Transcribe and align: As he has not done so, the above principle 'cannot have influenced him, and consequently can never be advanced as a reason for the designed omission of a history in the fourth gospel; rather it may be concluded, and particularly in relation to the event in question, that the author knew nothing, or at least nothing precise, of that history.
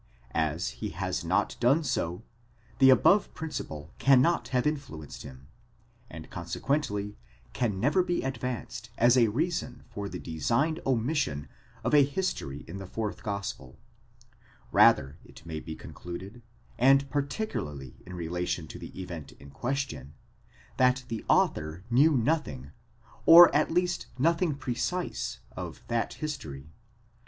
As 0.33 0.69
he 0.81 0.89
has 0.97 1.23
not 1.23 1.55
done 1.59 1.83
so, 1.83 2.23
the 2.79 2.89
above 2.89 3.31
principle 3.35 3.91
'cannot 3.99 4.47
have 4.47 4.65
influenced 4.65 5.21
him, 5.21 5.47
and 6.09 6.27
consequently 6.31 7.19
can 7.53 7.79
never 7.79 8.01
be 8.01 8.23
advanced 8.23 8.89
as 8.97 9.15
a 9.15 9.27
reason 9.27 9.83
for 9.93 10.09
the 10.09 10.17
designed 10.17 10.79
omission 10.87 11.47
of 11.83 11.93
a 11.93 12.03
history 12.03 12.65
in 12.67 12.77
the 12.77 12.87
fourth 12.87 13.21
gospel; 13.21 13.77
rather 14.71 15.19
it 15.23 15.45
may 15.45 15.59
be 15.59 15.75
concluded, 15.75 16.41
and 16.79 17.07
particularly 17.11 18.01
in 18.03 18.15
relation 18.15 18.67
to 18.69 18.79
the 18.79 18.99
event 18.99 19.33
in 19.33 19.51
question, 19.51 20.15
that 20.77 21.03
the 21.09 21.23
author 21.29 21.83
knew 21.91 22.17
nothing, 22.17 22.71
or 23.27 23.55
at 23.55 23.69
least 23.69 24.07
nothing 24.17 24.55
precise, 24.55 25.41
of 25.55 25.83
that 25.89 26.13
history. 26.15 26.71